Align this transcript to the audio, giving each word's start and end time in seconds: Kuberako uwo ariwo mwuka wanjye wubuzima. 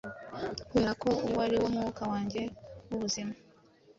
Kuberako 0.67 1.07
uwo 1.27 1.39
ariwo 1.45 1.67
mwuka 1.73 2.03
wanjye 2.11 2.41
wubuzima. 2.89 3.33